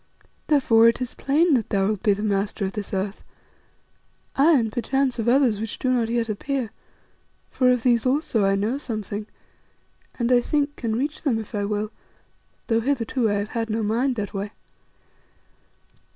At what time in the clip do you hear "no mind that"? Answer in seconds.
13.69-14.33